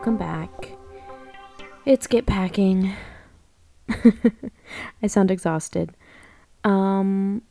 [0.00, 0.78] welcome back.
[1.84, 2.94] It's get packing.
[5.02, 5.94] I sound exhausted.
[6.64, 7.42] Um,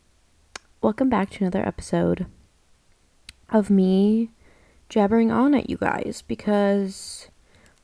[0.82, 2.26] welcome back to another episode
[3.50, 4.32] of me
[4.90, 7.28] jabbering on at you guys because,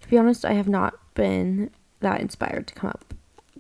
[0.01, 3.13] to be honest, I have not been that inspired to come up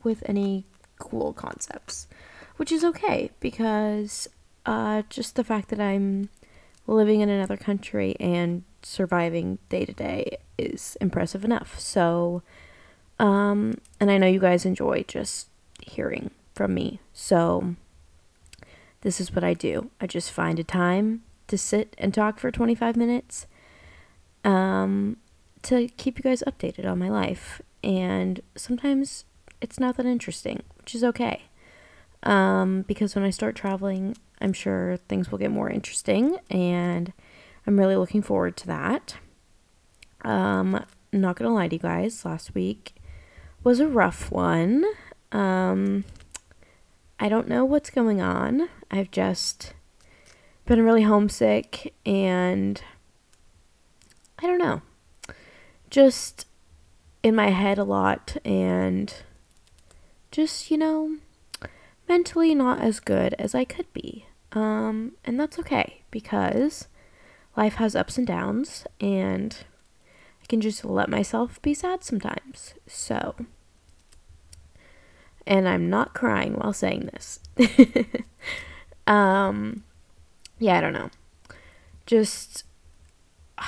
[0.03, 0.65] with any
[0.97, 2.07] cool concepts,
[2.55, 4.27] which is okay because
[4.65, 6.29] uh, just the fact that I'm
[6.87, 11.79] living in another country and surviving day to day is impressive enough.
[11.79, 12.41] So,
[13.19, 15.47] um, and I know you guys enjoy just
[15.81, 16.99] hearing from me.
[17.13, 17.75] So,
[19.01, 19.91] this is what I do.
[20.01, 23.45] I just find a time to sit and talk for 25 minutes
[24.43, 25.17] um,
[25.63, 27.61] to keep you guys updated on my life.
[27.83, 29.25] And sometimes
[29.61, 31.43] it's not that interesting, which is okay.
[32.23, 37.13] Um, because when I start traveling, I'm sure things will get more interesting, and
[37.67, 39.15] I'm really looking forward to that.
[40.25, 42.95] Um, not gonna lie to you guys, last week
[43.63, 44.85] was a rough one.
[45.31, 46.05] Um,
[47.19, 48.69] I don't know what's going on.
[48.91, 49.73] I've just
[50.65, 52.81] been really homesick and
[54.39, 54.81] I don't know.
[55.89, 56.45] Just
[57.23, 59.13] in my head a lot and
[60.31, 61.17] just, you know,
[62.07, 64.25] mentally not as good as I could be.
[64.51, 66.87] Um, and that's okay because
[67.57, 69.57] life has ups and downs and
[70.45, 72.75] I can just let myself be sad sometimes.
[72.85, 73.33] So,
[75.47, 77.39] and I'm not crying while saying this.
[79.07, 79.83] um,
[80.59, 81.09] yeah, I don't know.
[82.05, 82.63] Just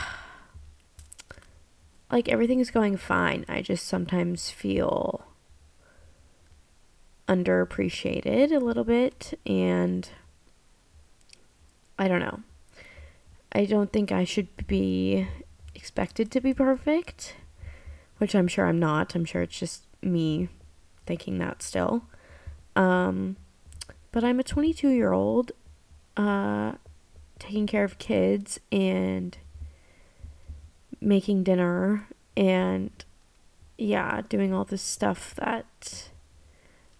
[2.11, 3.43] like everything is going fine.
[3.49, 5.25] I just sometimes feel
[7.27, 10.07] underappreciated a little bit and
[11.97, 12.41] I don't know.
[13.51, 15.27] I don't think I should be
[15.87, 17.37] expected to be perfect,
[18.17, 19.15] which I'm sure I'm not.
[19.15, 20.49] I'm sure it's just me
[21.05, 22.03] thinking that still.
[22.75, 23.37] Um,
[24.11, 25.53] but I'm a 22 year old
[26.17, 26.73] uh,
[27.39, 29.37] taking care of kids and
[30.99, 32.05] making dinner
[32.35, 32.91] and
[33.77, 36.09] yeah, doing all this stuff that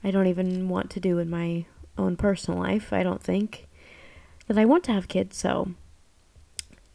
[0.02, 1.66] I don't even want to do in my
[1.98, 2.94] own personal life.
[2.94, 3.68] I don't think
[4.48, 5.74] that I want to have kids, so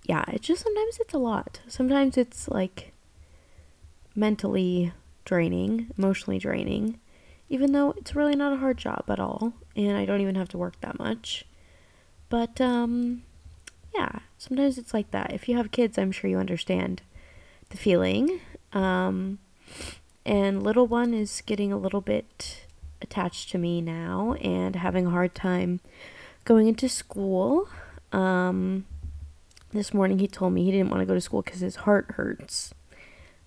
[0.04, 1.60] yeah, it's just sometimes it's a lot.
[1.68, 2.92] Sometimes it's like
[4.14, 4.92] mentally
[5.24, 6.98] draining, emotionally draining,
[7.48, 10.48] even though it's really not a hard job at all, and I don't even have
[10.50, 11.44] to work that much.
[12.28, 13.22] But um
[13.94, 15.32] yeah, sometimes it's like that.
[15.32, 17.02] If you have kids, I'm sure you understand
[17.70, 18.40] the feeling.
[18.72, 19.38] Um
[20.24, 22.66] and little one is getting a little bit
[23.00, 25.80] attached to me now and having a hard time
[26.44, 27.68] going into school.
[28.12, 28.86] Um,
[29.72, 32.12] this morning he told me he didn't want to go to school because his heart
[32.16, 32.74] hurts,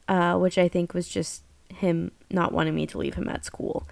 [0.07, 3.87] uh, which I think was just him not wanting me to leave him at school,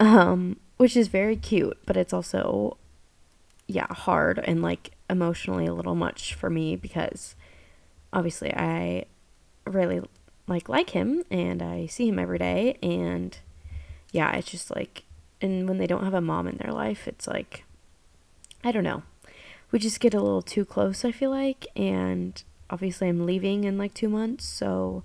[0.00, 2.76] um, which is very cute, but it's also,
[3.66, 7.34] yeah, hard and like emotionally a little much for me because
[8.12, 9.06] obviously I
[9.66, 10.02] really
[10.46, 13.36] like like him and I see him every day and
[14.12, 15.04] yeah, it's just like,
[15.40, 17.64] and when they don't have a mom in their life, it's like,
[18.62, 19.02] I don't know.
[19.72, 21.66] We just get a little too close, I feel like.
[21.74, 22.40] And
[22.70, 25.02] obviously, I'm leaving in like two months, so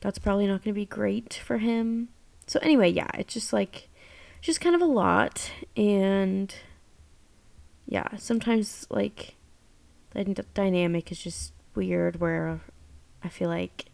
[0.00, 2.08] that's probably not going to be great for him.
[2.46, 3.88] So, anyway, yeah, it's just like,
[4.42, 5.50] just kind of a lot.
[5.76, 6.54] And
[7.86, 9.36] yeah, sometimes like
[10.10, 12.60] the d- dynamic is just weird where
[13.22, 13.86] I feel like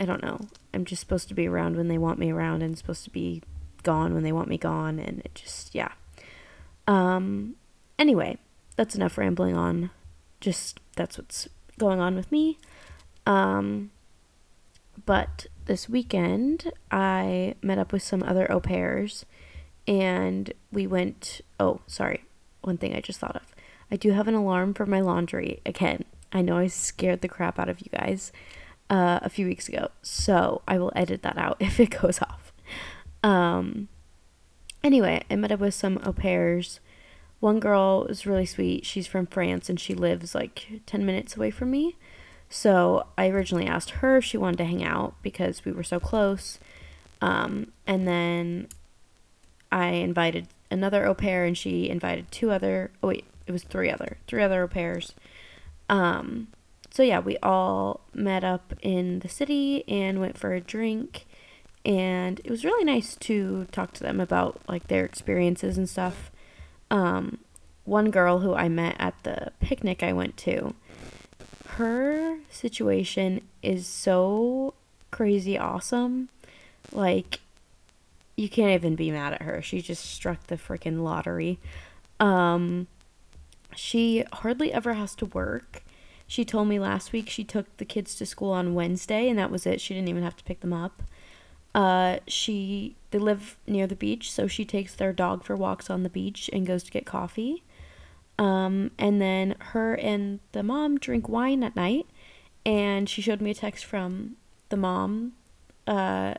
[0.00, 0.40] I don't know.
[0.72, 3.42] I'm just supposed to be around when they want me around and supposed to be
[3.82, 5.92] gone when they want me gone and it just yeah.
[6.86, 7.56] Um
[7.98, 8.38] anyway,
[8.78, 9.90] that's enough rambling on.
[10.40, 12.58] Just that's what's going on with me.
[13.26, 13.90] Um
[15.04, 19.26] but this weekend I met up with some other au pairs
[19.88, 22.24] and we went oh, sorry.
[22.60, 23.54] One thing I just thought of.
[23.90, 26.04] I do have an alarm for my laundry again.
[26.32, 28.30] I know I scared the crap out of you guys
[28.90, 29.88] uh, a few weeks ago.
[30.02, 32.52] So I will edit that out if it goes off.
[33.24, 33.88] Um,
[34.84, 36.78] anyway, I met up with some au pairs.
[37.40, 38.84] One girl was really sweet.
[38.84, 41.96] She's from France and she lives like 10 minutes away from me.
[42.50, 46.00] So I originally asked her if she wanted to hang out because we were so
[46.00, 46.58] close.
[47.20, 48.68] Um, and then
[49.70, 53.90] I invited another au pair and she invited two other, oh wait, it was three
[53.90, 55.14] other, three other au pairs.
[55.88, 56.48] Um,
[56.90, 61.26] so yeah, we all met up in the city and went for a drink
[61.84, 66.30] and it was really nice to talk to them about like their experiences and stuff.
[66.90, 67.38] Um,
[67.84, 70.74] one girl who I met at the picnic I went to,
[71.70, 74.74] her situation is so
[75.10, 76.28] crazy awesome.
[76.92, 77.40] Like,
[78.36, 79.60] you can't even be mad at her.
[79.62, 81.58] She just struck the freaking lottery.
[82.20, 82.86] Um,
[83.74, 85.82] she hardly ever has to work.
[86.26, 89.50] She told me last week she took the kids to school on Wednesday, and that
[89.50, 89.80] was it.
[89.80, 91.02] She didn't even have to pick them up.
[91.74, 96.02] Uh, she they live near the beach, so she takes their dog for walks on
[96.02, 97.62] the beach and goes to get coffee.
[98.38, 102.06] Um, and then her and the mom drink wine at night,
[102.64, 104.36] and she showed me a text from
[104.68, 105.32] the mom,
[105.86, 106.34] uh,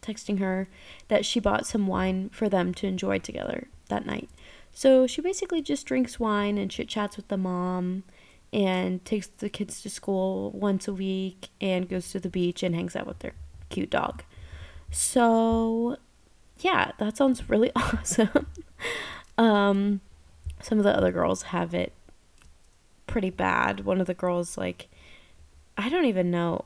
[0.00, 0.68] texting her
[1.08, 4.28] that she bought some wine for them to enjoy together that night.
[4.72, 8.04] So she basically just drinks wine and chit chats with the mom
[8.52, 12.74] and takes the kids to school once a week and goes to the beach and
[12.74, 13.34] hangs out with their
[13.68, 14.22] cute dog.
[14.92, 15.96] So,
[16.58, 18.46] yeah, that sounds really awesome.
[19.36, 20.00] um,
[20.60, 21.92] some of the other girls have it
[23.06, 23.84] pretty bad.
[23.84, 24.88] One of the girls, like,
[25.76, 26.64] I don't even know.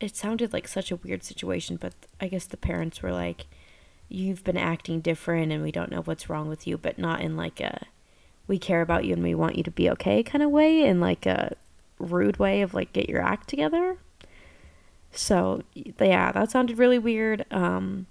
[0.00, 3.46] It sounded like such a weird situation, but I guess the parents were like,
[4.08, 7.36] you've been acting different and we don't know what's wrong with you, but not in
[7.36, 7.86] like a
[8.46, 11.00] we care about you and we want you to be okay kind of way, in
[11.00, 11.54] like a
[11.98, 13.98] rude way of like get your act together.
[15.12, 17.44] So yeah, that sounded really weird.
[17.50, 18.06] Um,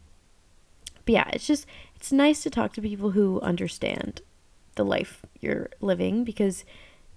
[1.05, 1.65] but yeah, it's just
[1.95, 4.21] it's nice to talk to people who understand
[4.75, 6.63] the life you're living because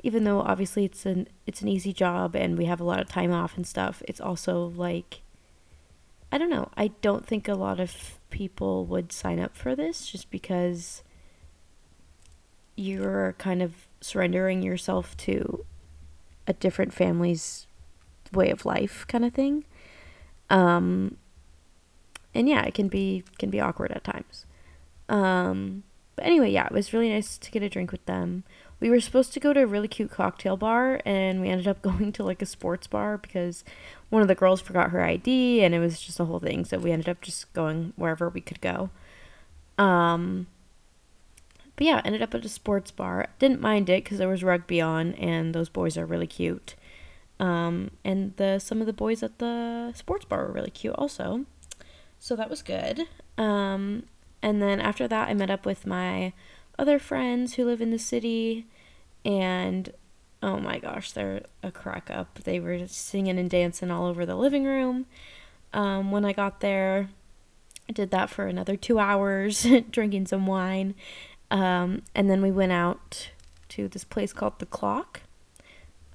[0.02, 3.08] even though obviously it's an it's an easy job and we have a lot of
[3.08, 5.22] time off and stuff, it's also like
[6.32, 6.70] I don't know.
[6.76, 11.02] I don't think a lot of people would sign up for this just because
[12.76, 15.64] you're kind of surrendering yourself to
[16.46, 17.66] a different family's
[18.32, 19.64] way of life kind of thing.
[20.50, 21.16] Um,
[22.34, 24.46] and yeah, it can be can be awkward at times.
[25.08, 25.84] Um,
[26.16, 28.44] but anyway, yeah, it was really nice to get a drink with them.
[28.78, 31.82] We were supposed to go to a really cute cocktail bar, and we ended up
[31.82, 33.64] going to like a sports bar because
[34.10, 36.64] one of the girls forgot her ID, and it was just a whole thing.
[36.64, 38.90] So we ended up just going wherever we could go.
[39.78, 40.46] Um,
[41.76, 43.28] but yeah, ended up at a sports bar.
[43.38, 46.74] Didn't mind it because there was rugby on, and those boys are really cute.
[47.40, 51.46] Um, and the some of the boys at the sports bar were really cute also.
[52.18, 53.08] So that was good.
[53.38, 54.04] Um,
[54.42, 56.34] and then after that, I met up with my
[56.78, 58.66] other friends who live in the city,
[59.24, 59.92] and
[60.42, 62.40] oh my gosh, they're a crack up.
[62.44, 65.06] They were singing and dancing all over the living room.
[65.72, 67.08] Um, when I got there,
[67.88, 70.94] I did that for another two hours, drinking some wine.
[71.50, 73.30] Um, and then we went out
[73.70, 75.22] to this place called The Clock.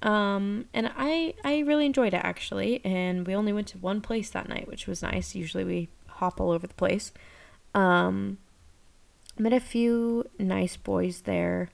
[0.02, 4.30] Um, and I I really enjoyed it actually, and we only went to one place
[4.30, 5.34] that night, which was nice.
[5.34, 7.12] Usually we hop all over the place.
[7.74, 8.38] Um,
[9.38, 11.70] met a few nice boys there,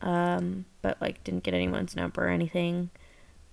[0.00, 2.90] um, but like didn't get anyone's number or anything.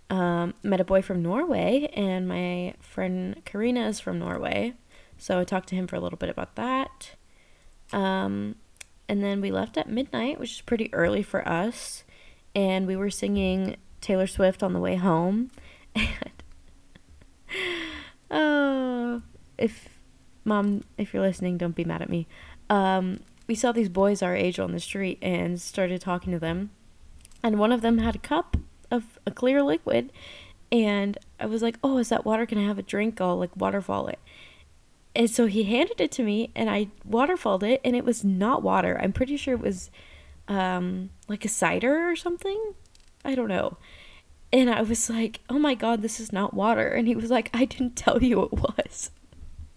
[0.10, 4.74] Um, met a boy from Norway, and my friend Karina is from Norway,
[5.18, 7.12] so I talked to him for a little bit about that.
[7.92, 8.56] Um,
[9.08, 12.04] and then we left at midnight, which is pretty early for us,
[12.56, 15.52] and we were singing Taylor Swift on the way home.
[18.32, 19.22] And oh,
[19.58, 19.90] if
[20.46, 22.28] mom, if you're listening, don't be mad at me.
[22.70, 26.70] Um, we saw these boys our age on the street and started talking to them,
[27.42, 28.58] and one of them had a cup
[28.92, 30.12] of a clear liquid,
[30.72, 32.46] and I was like, "Oh, is that water?
[32.46, 33.20] Can I have a drink?
[33.20, 34.20] I'll like waterfall it."
[35.16, 38.62] And so he handed it to me, and I waterfalled it, and it was not
[38.62, 39.00] water.
[39.02, 39.90] I'm pretty sure it was
[40.48, 42.76] um, like a cider or something.
[43.24, 43.78] I don't know.
[44.52, 46.88] And I was like, oh my god, this is not water.
[46.88, 49.12] And he was like, I didn't tell you it was.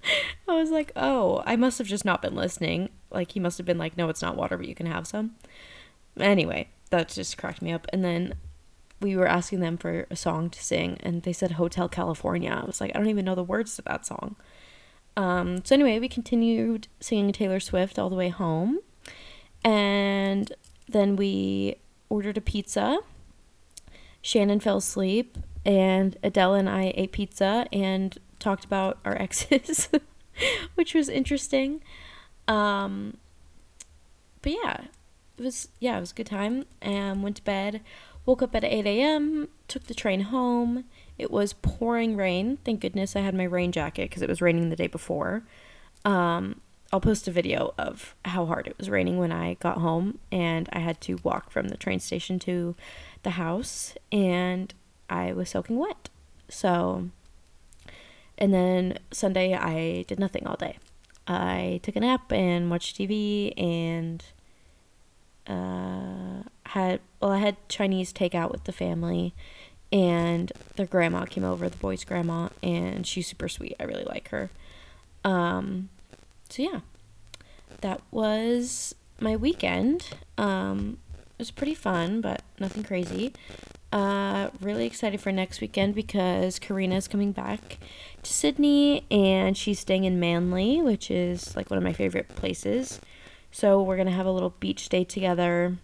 [0.49, 2.89] I was like, oh, I must have just not been listening.
[3.11, 5.37] Like, he must have been like, no, it's not water, but you can have some.
[6.19, 7.87] Anyway, that just cracked me up.
[7.93, 8.35] And then
[9.01, 12.51] we were asking them for a song to sing, and they said Hotel California.
[12.63, 14.37] I was like, I don't even know the words to that song.
[15.17, 18.79] Um, so, anyway, we continued singing Taylor Swift all the way home.
[19.65, 20.53] And
[20.89, 21.77] then we
[22.09, 22.99] ordered a pizza
[24.23, 29.88] Shannon fell asleep, and Adele and I ate pizza and talked about our exes,
[30.75, 31.83] which was interesting.
[32.49, 33.19] Um,
[34.41, 34.81] but yeah,
[35.38, 36.67] it was yeah, it was a good time.
[36.81, 37.81] And went to bed.
[38.25, 39.49] Woke up at 8 a.m.
[39.67, 40.85] Took the train home.
[41.19, 42.59] It was pouring rain.
[42.64, 45.43] Thank goodness I had my rain jacket because it was raining the day before.
[46.05, 46.61] Um,
[46.93, 50.69] I'll post a video of how hard it was raining when I got home, and
[50.73, 52.76] I had to walk from the train station to
[53.23, 54.73] the house and
[55.09, 56.09] I was soaking wet.
[56.49, 57.09] So,
[58.38, 60.79] and then Sunday I did nothing all day.
[61.26, 64.25] I took a nap and watched TV and
[65.47, 69.35] uh, had, well, I had Chinese takeout with the family
[69.93, 73.76] and their grandma came over, the boy's grandma, and she's super sweet.
[73.79, 74.50] I really like her.
[75.23, 75.91] Um,
[76.49, 76.81] so yeah,
[77.83, 80.09] that was my weekend.
[80.38, 80.99] Um,
[81.39, 83.33] was pretty fun, but nothing crazy.
[83.93, 87.79] Uh, really excited for next weekend because Karina is coming back
[88.23, 93.01] to Sydney and she's staying in Manly, which is like one of my favorite places.
[93.51, 95.77] So we're gonna have a little beach day together,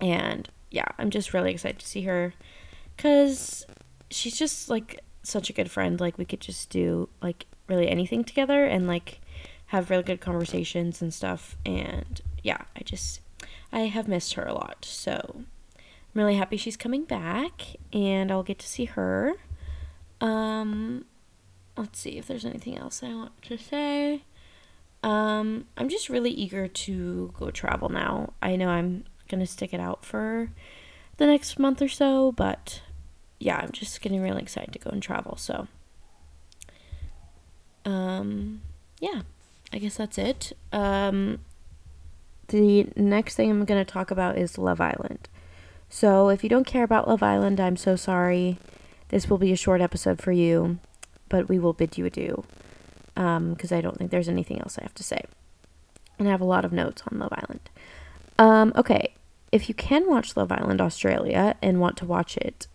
[0.00, 2.34] and yeah, I'm just really excited to see her
[2.96, 3.64] because
[4.10, 6.00] she's just like such a good friend.
[6.00, 9.20] Like we could just do like really anything together and like
[9.66, 11.56] have really good conversations and stuff.
[11.64, 13.20] And yeah, I just
[13.72, 14.84] I have missed her a lot.
[14.84, 15.44] So I'm
[16.14, 17.62] really happy she's coming back
[17.92, 19.34] and I'll get to see her.
[20.20, 21.04] Um
[21.76, 24.22] let's see if there's anything else I want to say.
[25.02, 28.32] Um I'm just really eager to go travel now.
[28.42, 30.50] I know I'm going to stick it out for
[31.18, 32.82] the next month or so, but
[33.38, 35.36] yeah, I'm just getting really excited to go and travel.
[35.36, 35.68] So
[37.84, 38.62] um
[39.00, 39.22] yeah,
[39.72, 40.52] I guess that's it.
[40.72, 41.38] Um
[42.50, 45.28] the next thing I'm going to talk about is Love Island.
[45.88, 48.58] So, if you don't care about Love Island, I'm so sorry.
[49.08, 50.78] This will be a short episode for you,
[51.28, 52.44] but we will bid you adieu
[53.14, 55.22] because um, I don't think there's anything else I have to say.
[56.18, 57.70] And I have a lot of notes on Love Island.
[58.38, 59.14] Um, okay,
[59.52, 62.66] if you can watch Love Island Australia and want to watch it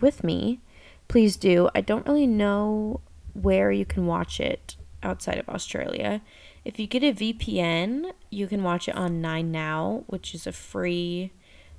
[0.00, 0.60] with me,
[1.06, 1.68] please do.
[1.74, 3.00] I don't really know
[3.34, 6.22] where you can watch it outside of Australia.
[6.68, 11.32] If you get a VPN, you can watch it on 9Now, which is a free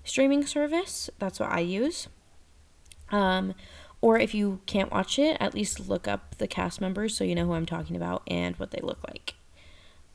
[0.03, 1.11] streaming service.
[1.19, 2.07] That's what I use.
[3.11, 3.53] Um,
[4.01, 7.35] or if you can't watch it, at least look up the cast members so you
[7.35, 9.35] know who I'm talking about and what they look like.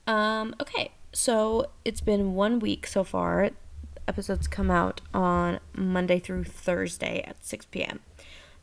[0.09, 3.51] Um, okay, so it's been one week so far.
[4.09, 8.01] Episodes come out on Monday through Thursday at 6 p.m.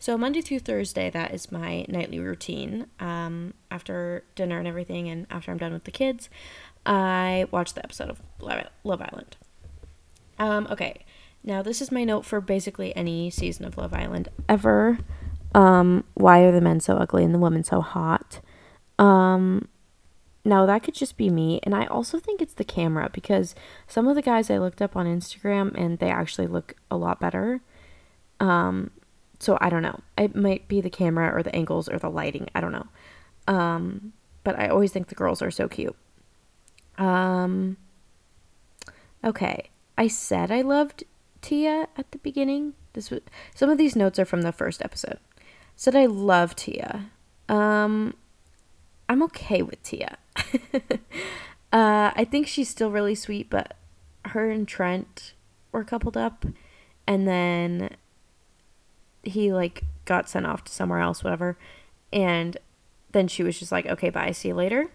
[0.02, 2.88] So Monday through Thursday, that is my nightly routine.
[3.00, 6.28] Um, after dinner and everything, and after I'm done with the kids,
[6.88, 9.38] I watch the episode of Love Island.
[10.40, 11.06] Um, okay,
[11.44, 14.98] now this is my note for basically any season of Love Island ever.
[15.54, 18.40] Um, why are the men so ugly and the women so hot?
[18.98, 19.68] Um,
[20.44, 23.54] now that could just be me, and I also think it's the camera because
[23.86, 27.20] some of the guys I looked up on Instagram and they actually look a lot
[27.20, 27.62] better.
[28.40, 28.90] Um,
[29.42, 30.00] so I don't know.
[30.18, 32.48] It might be the camera or the angles or the lighting.
[32.54, 32.88] I don't know.
[33.48, 35.96] Um, but I always think the girls are so cute.
[36.98, 37.78] Um,
[39.24, 39.72] okay.
[39.98, 41.06] I said I loved
[41.42, 42.74] Tia at the beginning.
[42.94, 43.22] This was
[43.56, 45.18] some of these notes are from the first episode.
[45.76, 47.10] Said I love Tia.
[47.50, 48.14] Um,
[49.10, 50.18] I'm okay with Tia.
[51.74, 53.76] uh, I think she's still really sweet, but
[54.26, 55.34] her and Trent
[55.72, 56.46] were coupled up,
[57.08, 57.96] and then
[59.24, 61.58] he like got sent off to somewhere else, whatever.
[62.12, 62.58] And
[63.12, 64.88] then she was just like, okay, bye, see you later.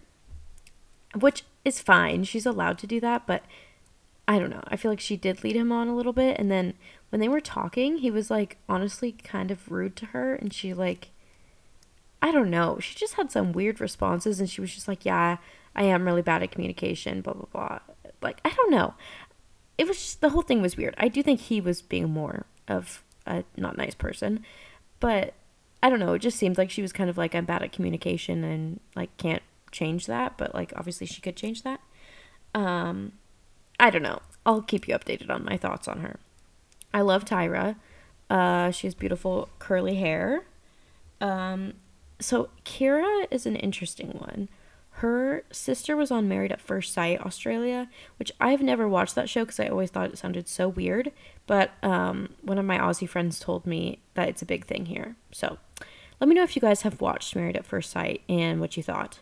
[1.18, 2.24] Which is fine.
[2.24, 3.42] She's allowed to do that, but
[4.28, 4.62] I don't know.
[4.68, 6.38] I feel like she did lead him on a little bit.
[6.38, 6.74] And then
[7.10, 10.34] when they were talking, he was like honestly kind of rude to her.
[10.34, 11.10] And she like,
[12.20, 12.78] I don't know.
[12.80, 14.40] She just had some weird responses.
[14.40, 15.36] And she was just like, yeah,
[15.74, 17.78] I am really bad at communication, blah, blah, blah.
[18.20, 18.94] Like, I don't know.
[19.78, 20.94] It was just, the whole thing was weird.
[20.98, 24.44] I do think he was being more of a not nice person.
[25.00, 25.34] But
[25.82, 27.72] I don't know, it just seemed like she was kind of like I'm bad at
[27.72, 29.42] communication and like can't
[29.72, 31.80] change that, but like obviously she could change that.
[32.54, 33.12] Um
[33.78, 34.20] I don't know.
[34.44, 36.18] I'll keep you updated on my thoughts on her.
[36.94, 37.76] I love Tyra.
[38.30, 40.44] Uh she has beautiful curly hair.
[41.20, 41.74] Um
[42.18, 44.48] so Kira is an interesting one
[45.00, 49.44] her sister was on Married at First Sight Australia, which I've never watched that show
[49.44, 51.12] because I always thought it sounded so weird.
[51.46, 55.16] But um, one of my Aussie friends told me that it's a big thing here.
[55.32, 55.58] So
[56.18, 58.82] let me know if you guys have watched Married at First Sight and what you
[58.82, 59.20] thought.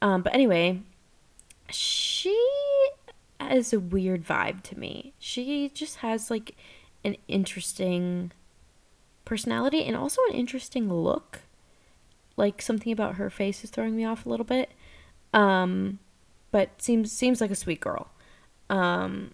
[0.00, 0.80] Um, but anyway,
[1.68, 2.34] she
[3.38, 5.12] has a weird vibe to me.
[5.18, 6.56] She just has like
[7.04, 8.32] an interesting
[9.26, 11.40] personality and also an interesting look.
[12.38, 14.70] Like something about her face is throwing me off a little bit.
[15.32, 15.98] Um,
[16.50, 18.10] but seems seems like a sweet girl.
[18.70, 19.32] Um,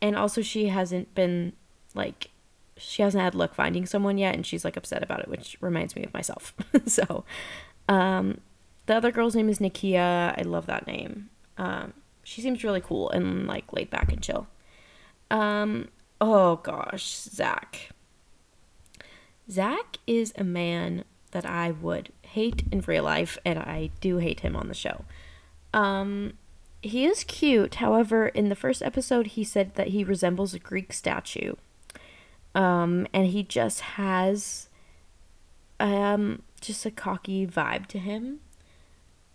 [0.00, 1.52] and also she hasn't been
[1.94, 2.30] like
[2.76, 5.96] she hasn't had luck finding someone yet, and she's like upset about it, which reminds
[5.96, 6.54] me of myself.
[6.86, 7.24] so,
[7.88, 8.40] um,
[8.86, 10.38] the other girl's name is Nakia.
[10.38, 11.30] I love that name.
[11.56, 14.46] Um, she seems really cool and like laid back and chill.
[15.30, 15.88] Um,
[16.20, 17.90] oh gosh, Zach.
[19.50, 24.40] Zach is a man that I would hate in real life, and I do hate
[24.40, 25.04] him on the show.
[25.72, 26.34] Um,
[26.82, 27.76] he is cute.
[27.76, 31.54] However, in the first episode, he said that he resembles a Greek statue.
[32.54, 34.68] Um, and he just has
[35.78, 38.40] um just a cocky vibe to him.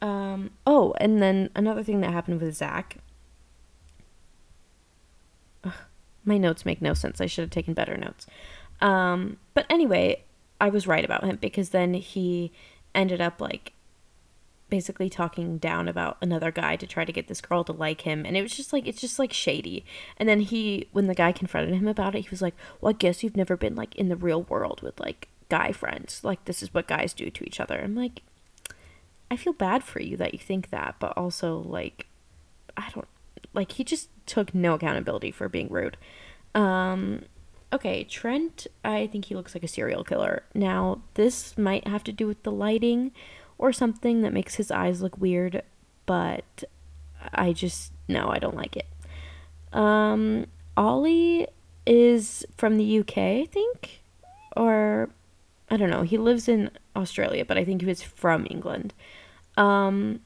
[0.02, 2.98] Um, oh, and then another thing that happened with Zach.
[5.64, 5.74] Ugh,
[6.24, 7.20] my notes make no sense.
[7.22, 8.26] I should have taken better notes.
[8.80, 10.24] Um, but anyway,
[10.60, 12.52] I was right about him because then he
[12.94, 13.74] ended up like
[14.70, 18.26] basically talking down about another guy to try to get this girl to like him
[18.26, 19.84] and it was just like it's just like shady.
[20.18, 22.94] And then he when the guy confronted him about it he was like well i
[22.94, 26.24] guess you've never been like in the real world with like guy friends.
[26.24, 27.80] Like this is what guys do to each other.
[27.80, 28.24] I'm like
[29.30, 32.06] i feel bad for you that you think that but also like
[32.76, 33.08] i don't
[33.54, 35.98] like he just took no accountability for being rude.
[36.54, 37.24] Um
[37.74, 42.12] okay trent i think he looks like a serial killer now this might have to
[42.12, 43.12] do with the lighting
[43.62, 45.62] or something that makes his eyes look weird,
[46.08, 46.64] but
[47.32, 48.88] I just no, I don't like it.
[49.72, 51.48] Um, Ollie
[51.86, 54.02] is from the UK, I think,
[54.58, 55.12] or
[55.70, 56.02] I don't know.
[56.02, 58.96] He lives in Australia, but I think he was from England.
[59.56, 60.22] Um,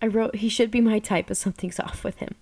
[0.00, 2.34] I wrote he should be my type, but something's off with him.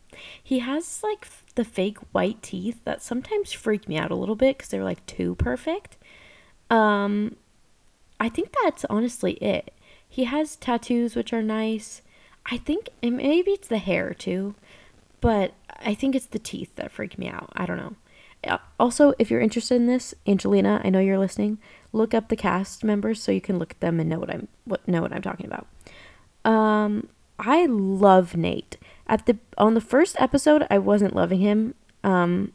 [0.42, 4.58] He has like the fake white teeth that sometimes freak me out a little bit
[4.58, 5.96] because they're like too perfect.
[6.70, 7.36] Um,
[8.18, 9.72] I think that's honestly it.
[10.08, 12.02] He has tattoos, which are nice.
[12.46, 14.54] I think and maybe it's the hair too,
[15.20, 17.50] but I think it's the teeth that freak me out.
[17.54, 17.96] I don't know.
[18.78, 21.58] Also, if you're interested in this, Angelina, I know you're listening.
[21.92, 24.48] Look up the cast members so you can look at them and know what I'm
[24.64, 25.66] what know what I'm talking about.
[26.44, 28.76] Um, I love Nate.
[29.06, 31.74] At the on the first episode, I wasn't loving him.
[32.02, 32.52] Um,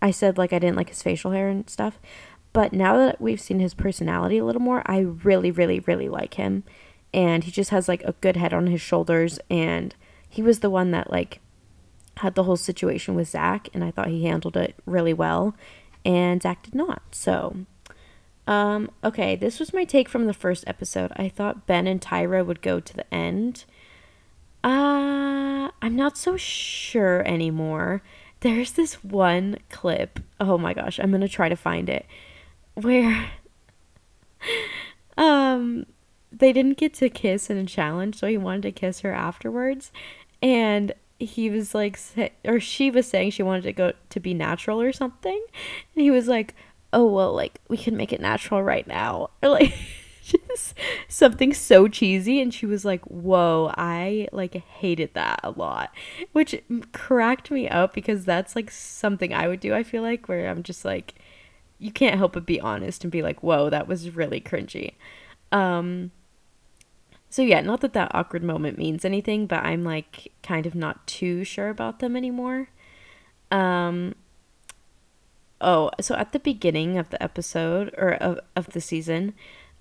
[0.00, 1.98] I said like I didn't like his facial hair and stuff.
[2.54, 6.34] But now that we've seen his personality a little more, I really, really, really like
[6.34, 6.62] him.
[7.12, 9.40] And he just has like a good head on his shoulders.
[9.50, 9.94] And
[10.28, 11.40] he was the one that like
[12.18, 13.68] had the whole situation with Zach.
[13.74, 15.56] And I thought he handled it really well.
[16.04, 17.02] And Zach did not.
[17.10, 17.56] So,
[18.46, 21.12] um, okay, this was my take from the first episode.
[21.16, 23.64] I thought Ben and Tyra would go to the end.
[24.64, 28.02] Uh, I'm not so sure anymore.
[28.40, 30.20] There's this one clip.
[30.40, 32.06] Oh my gosh, I'm going to try to find it
[32.74, 33.30] where
[35.16, 35.86] um
[36.32, 39.92] they didn't get to kiss in a challenge, so he wanted to kiss her afterwards.
[40.42, 41.98] And he was like,
[42.44, 45.40] or she was saying she wanted to go to be natural or something.
[45.94, 46.54] And he was like,
[46.92, 49.30] oh, well, like, we can make it natural right now.
[49.42, 49.74] Or like,
[50.24, 50.74] just
[51.08, 52.40] something so cheesy.
[52.40, 55.92] And she was like, whoa, I like hated that a lot,
[56.32, 60.48] which cracked me up because that's like something I would do, I feel like, where
[60.48, 61.14] I'm just like,
[61.78, 64.94] you can't help but be honest and be like, whoa, that was really cringy.
[65.52, 66.10] Um,
[67.28, 71.06] so yeah, not that that awkward moment means anything, but I'm like kind of not
[71.06, 72.68] too sure about them anymore.
[73.50, 74.14] Um,
[75.60, 79.34] oh, so at the beginning of the episode or of, of the season,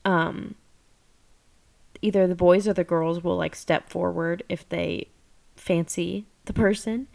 [0.06, 0.56] um,
[2.02, 5.08] either the boys or the girls will like step forward if they
[5.56, 7.08] fancy the person.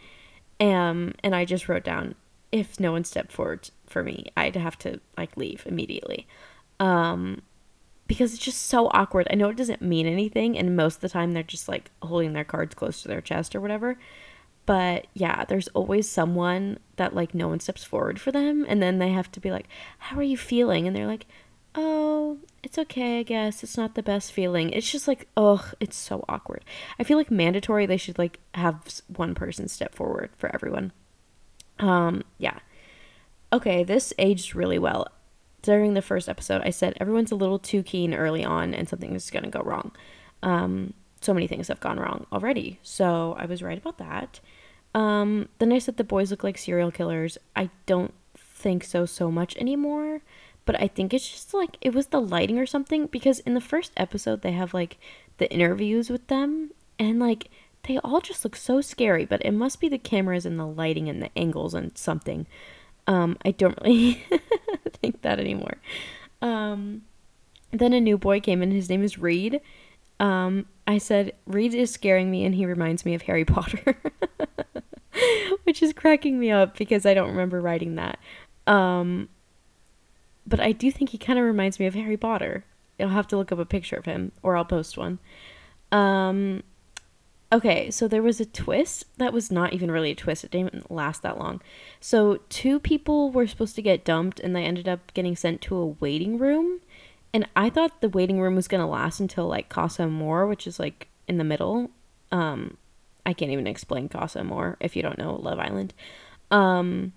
[0.61, 2.15] Um, and I just wrote down
[2.51, 6.27] if no one stepped forward for me, I'd have to like leave immediately.
[6.81, 7.43] Um,
[8.07, 9.29] because it's just so awkward.
[9.31, 12.33] I know it doesn't mean anything, and most of the time they're just like holding
[12.33, 13.99] their cards close to their chest or whatever.
[14.65, 18.99] But yeah, there's always someone that like no one steps forward for them, and then
[18.99, 20.87] they have to be like, How are you feeling?
[20.87, 21.27] And they're like,
[21.75, 23.63] Oh, it's okay, I guess.
[23.63, 24.71] It's not the best feeling.
[24.71, 26.65] It's just like, ugh, it's so awkward.
[26.99, 30.93] I feel like mandatory they should like have one person step forward for everyone.
[31.79, 32.59] Um, yeah
[33.53, 35.09] okay, this aged really well.
[35.63, 39.15] During the first episode, I said everyone's a little too keen early on and something
[39.15, 39.93] is going to go wrong.
[40.43, 42.79] Um, so many things have gone wrong already.
[42.83, 44.41] So I was right about that.
[44.95, 47.39] Um, then I said the boys look like serial killers.
[47.57, 50.23] I don't think so so much anymore,
[50.69, 53.61] but I think it's just like it was the lighting or something because in the
[53.61, 54.99] first episode they have like
[55.39, 57.49] the interviews with them and like
[57.85, 61.09] they all just look so scary, but it must be the cameras and the lighting
[61.09, 62.47] and the angles and something.
[63.07, 64.23] Um, I don't really
[65.01, 65.79] think that anymore.
[66.43, 67.01] Um,
[67.71, 68.71] then a new boy came in.
[68.71, 69.63] His name is Reed.
[70.21, 73.97] Um, I said, Reed is scaring me and he reminds me of Harry Potter.
[75.65, 78.19] Which is cracking me up because I don't remember writing that.
[78.67, 79.31] Um,
[80.49, 82.65] but I do think he kind of reminds me of Harry Potter.
[82.99, 85.19] I'll have to look up a picture of him or I'll post one.
[85.93, 86.63] Um,
[87.51, 90.45] Okay, so there was a twist that was not even really a twist.
[90.45, 91.63] It didn't last that long.
[91.99, 95.77] So, two people were supposed to get dumped and they ended up getting sent to
[95.77, 96.81] a waiting room.
[97.33, 100.67] And I thought the waiting room was going to last until like Casa Amor, which
[100.67, 101.91] is like in the middle.
[102.33, 102.77] Um
[103.25, 105.95] I can't even explain Casa Amor if you don't know Love Island.
[106.51, 107.13] Um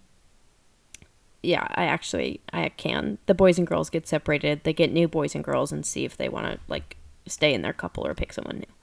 [1.43, 3.17] yeah, I actually I can.
[3.25, 4.63] The boys and girls get separated.
[4.63, 7.61] They get new boys and girls and see if they want to like stay in
[7.61, 8.73] their couple or pick someone new.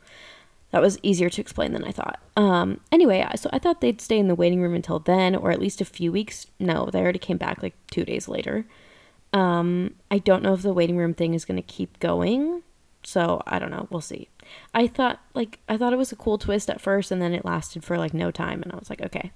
[0.70, 2.20] That was easier to explain than I thought.
[2.36, 5.60] Um, anyway, so I thought they'd stay in the waiting room until then, or at
[5.60, 6.46] least a few weeks.
[6.58, 8.66] No, they already came back like two days later.
[9.32, 12.62] Um, I don't know if the waiting room thing is going to keep going.
[13.02, 13.86] So I don't know.
[13.90, 14.28] We'll see.
[14.74, 17.44] I thought like I thought it was a cool twist at first, and then it
[17.44, 19.32] lasted for like no time, and I was like, okay.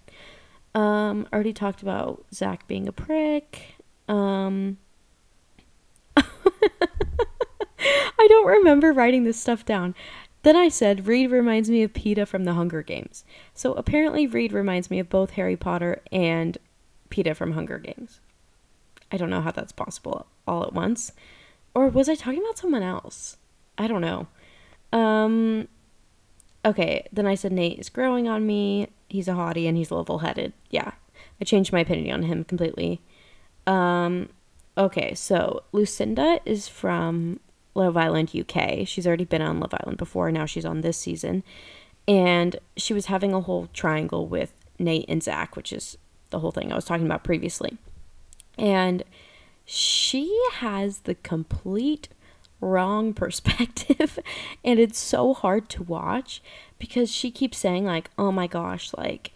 [0.75, 3.77] Um, already talked about Zach being a prick.
[4.09, 4.79] Um,
[6.17, 6.23] I
[8.29, 9.95] don't remember writing this stuff down.
[10.43, 13.25] Then I said, Reed reminds me of Peeta from the Hunger Games.
[13.55, 16.59] So apparently, Reed reminds me of both Harry Potter and
[17.11, 18.21] Peeta from Hunger Games.
[19.13, 21.13] I don't know how that's possible all at once.
[21.75, 23.37] Or was I talking about someone else?
[23.79, 24.27] I don't know.
[24.93, 25.69] Um,
[26.65, 28.89] okay, then I said Nate is growing on me.
[29.13, 30.55] He's a hottie and he's level headed.
[30.71, 30.93] Yeah,
[31.39, 33.03] I changed my opinion on him completely.
[33.67, 34.31] Um,
[34.79, 37.39] okay, so Lucinda is from
[37.75, 38.89] Love Island UK.
[38.89, 40.33] She's already been on Love Island before.
[40.33, 41.45] Now she's on this season.
[42.09, 45.99] And she was having a whole triangle with Nate and Zach, which is
[46.31, 47.77] the whole thing I was talking about previously.
[48.57, 49.05] And
[49.67, 52.09] she has the complete
[52.63, 54.19] wrong perspective
[54.65, 56.41] and it's so hard to watch
[56.83, 59.31] because she keeps saying like oh my gosh like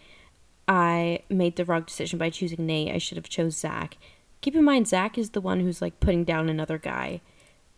[0.67, 2.93] i made the wrong decision by choosing nate.
[2.93, 3.97] I should have chose zach.
[4.41, 7.21] Keep in mind zach is the one who's like putting down another guy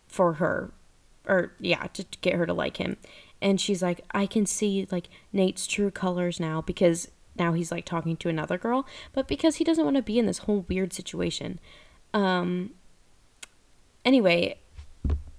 [0.08, 0.72] for her
[1.24, 2.96] or yeah to get her to like him.
[3.40, 7.06] And she's like i can see like nate's true colors now because
[7.38, 10.26] now he's like talking to another girl but because he doesn't want to be in
[10.26, 11.60] this whole weird situation.
[12.12, 12.72] Um
[14.04, 14.56] anyway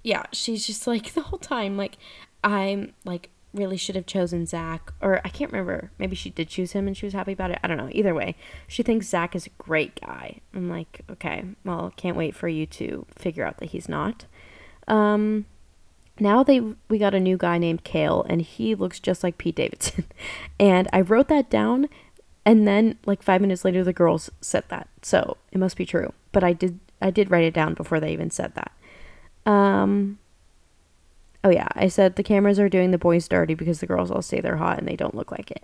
[0.03, 1.97] yeah, she's just like the whole time, like,
[2.43, 5.91] I'm like really should have chosen Zach, or I can't remember.
[5.97, 7.59] Maybe she did choose him and she was happy about it.
[7.63, 7.89] I don't know.
[7.91, 8.35] Either way,
[8.67, 10.39] she thinks Zach is a great guy.
[10.53, 14.25] I'm like, okay, well, can't wait for you to figure out that he's not.
[14.87, 15.45] Um,
[16.19, 19.55] now they we got a new guy named Kale, and he looks just like Pete
[19.55, 20.05] Davidson.
[20.59, 21.89] and I wrote that down,
[22.45, 26.13] and then like five minutes later, the girls said that, so it must be true.
[26.31, 28.71] But I did I did write it down before they even said that.
[29.51, 30.19] Um,
[31.43, 34.21] oh yeah, I said the cameras are doing the boys dirty because the girls all
[34.21, 35.63] say they're hot and they don't look like it.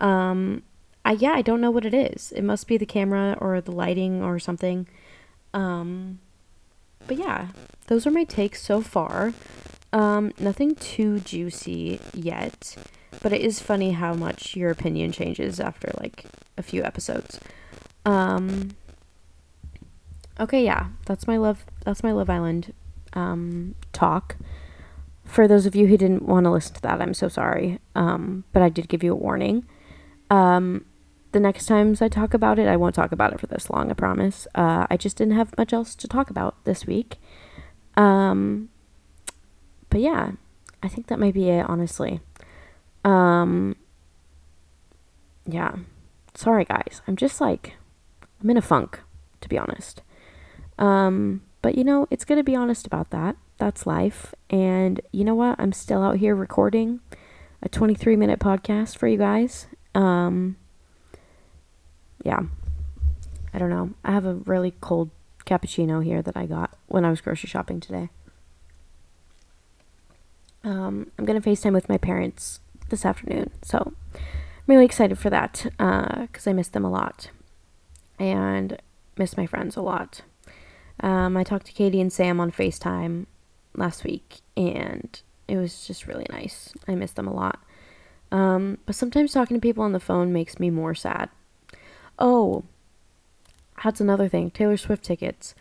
[0.00, 0.62] Um,
[1.04, 2.32] I yeah, I don't know what it is.
[2.32, 4.86] It must be the camera or the lighting or something.
[5.52, 6.20] Um,
[7.06, 7.48] but yeah,
[7.86, 9.32] those are my takes so far.
[9.92, 12.76] Um, nothing too juicy yet,
[13.22, 16.24] but it is funny how much your opinion changes after like
[16.56, 17.40] a few episodes.
[18.04, 18.76] Um,
[20.38, 21.64] okay, yeah, that's my love.
[21.84, 22.72] That's my Love Island
[23.14, 24.36] um, talk.
[25.30, 27.78] For those of you who didn't want to listen to that, I'm so sorry.
[27.94, 29.64] Um, but I did give you a warning.
[30.28, 30.86] Um,
[31.30, 33.92] the next times I talk about it, I won't talk about it for this long,
[33.92, 34.48] I promise.
[34.56, 37.18] Uh, I just didn't have much else to talk about this week.
[37.96, 38.70] Um,
[39.88, 40.32] but yeah,
[40.82, 42.20] I think that might be it, honestly.
[43.04, 43.76] Um,
[45.46, 45.76] yeah.
[46.34, 47.02] Sorry, guys.
[47.06, 47.74] I'm just like,
[48.42, 48.98] I'm in a funk,
[49.42, 50.02] to be honest.
[50.76, 53.36] Um, but you know, it's good to be honest about that.
[53.60, 54.34] That's life.
[54.48, 55.56] And you know what?
[55.60, 57.00] I'm still out here recording
[57.62, 59.66] a 23 minute podcast for you guys.
[59.94, 60.56] Um,
[62.24, 62.40] yeah.
[63.52, 63.90] I don't know.
[64.02, 65.10] I have a really cold
[65.44, 68.08] cappuccino here that I got when I was grocery shopping today.
[70.64, 73.50] Um, I'm going to FaceTime with my parents this afternoon.
[73.60, 74.20] So I'm
[74.68, 77.28] really excited for that because uh, I miss them a lot
[78.18, 78.80] and
[79.18, 80.22] miss my friends a lot.
[81.00, 83.26] Um, I talked to Katie and Sam on FaceTime
[83.74, 86.72] last week, and it was just really nice.
[86.86, 87.60] I miss them a lot.
[88.32, 91.28] Um, but sometimes talking to people on the phone makes me more sad.
[92.18, 92.64] Oh,
[93.82, 94.50] that's another thing.
[94.50, 95.54] Taylor Swift tickets.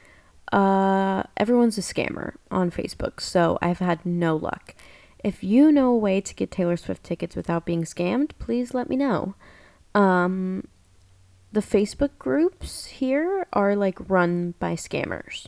[0.52, 4.76] Uh, everyone's a scammer on Facebook, so I've had no luck.
[5.24, 8.90] If you know a way to get Taylor Swift tickets without being scammed, please let
[8.90, 9.36] me know.
[9.94, 10.68] Um,
[11.52, 15.48] the Facebook groups here are like run by scammers.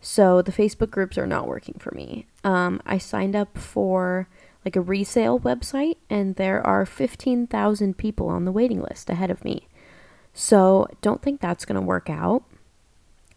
[0.00, 2.26] So the Facebook groups are not working for me.
[2.42, 4.28] Um, I signed up for
[4.64, 9.44] like a resale website, and there are 15,000 people on the waiting list ahead of
[9.44, 9.68] me.
[10.32, 12.44] So don't think that's going to work out.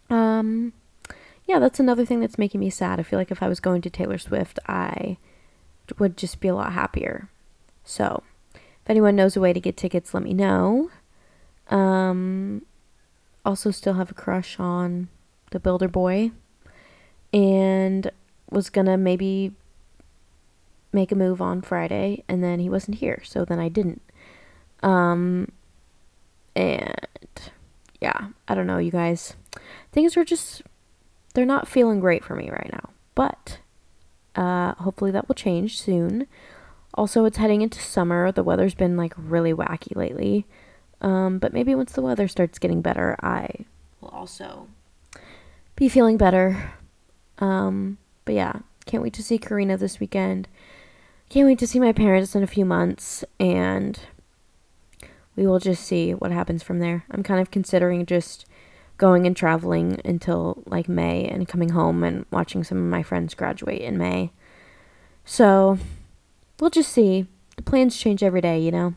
[0.10, 0.74] Um,
[1.46, 3.00] yeah, that's another thing that's making me sad.
[3.00, 5.18] I feel like if I was going to Taylor Swift, I
[5.98, 7.30] would just be a lot happier.
[7.84, 8.24] So
[8.54, 10.92] if anyone knows a way to get tickets, let me know.
[11.70, 12.64] Um,
[13.46, 15.10] also, still have a crush on
[15.52, 16.32] the builder boy,
[17.34, 18.12] and
[18.50, 19.54] was gonna maybe
[20.94, 24.02] make a move on Friday, and then he wasn't here, so then I didn't.
[24.84, 25.52] Um,
[26.56, 27.08] and
[28.00, 29.36] yeah, I don't know, you guys.
[29.92, 30.62] Things are just
[31.34, 32.90] they're not feeling great for me right now.
[33.16, 33.60] But
[34.36, 36.28] uh hopefully that will change soon.
[36.96, 38.32] Also, it's heading into summer.
[38.32, 40.46] The weather's been like really wacky lately.
[41.02, 43.66] Um, but maybe once the weather starts getting better, I
[44.00, 44.68] will also
[45.76, 46.74] be feeling better.
[47.40, 50.48] Um, but yeah, can't wait to see Karina this weekend.
[51.30, 54.00] Can't wait to see my parents in a few months, and
[55.36, 57.06] we will just see what happens from there.
[57.10, 58.46] I'm kind of considering just
[58.98, 63.34] going and traveling until like May and coming home and watching some of my friends
[63.34, 64.32] graduate in May.
[65.26, 65.80] So,
[66.60, 67.28] we'll just see.
[67.56, 68.96] The plans change every day, you know.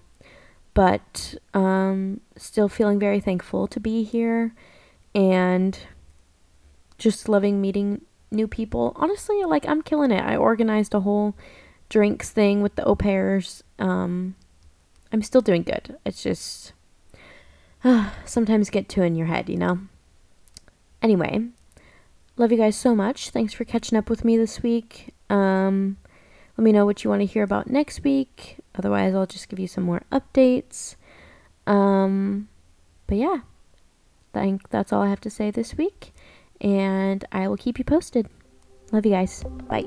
[0.74, 4.54] But um still feeling very thankful to be here
[5.14, 5.78] and
[6.98, 8.02] just loving meeting
[8.36, 8.92] new people.
[8.96, 10.22] Honestly, like I'm killing it.
[10.22, 11.34] I organized a whole
[11.88, 13.64] drinks thing with the au pairs.
[13.78, 14.36] Um,
[15.12, 15.96] I'm still doing good.
[16.04, 16.72] It's just
[17.82, 19.80] uh, sometimes get too in your head, you know.
[21.02, 21.48] Anyway,
[22.36, 23.30] love you guys so much.
[23.30, 25.14] Thanks for catching up with me this week.
[25.28, 25.96] Um,
[26.56, 28.58] let me know what you want to hear about next week.
[28.74, 30.96] Otherwise, I'll just give you some more updates.
[31.66, 32.48] Um,
[33.06, 33.40] but yeah,
[34.34, 36.12] I think that's all I have to say this week
[36.60, 38.28] and I will keep you posted.
[38.92, 39.44] Love you guys.
[39.68, 39.86] Bye.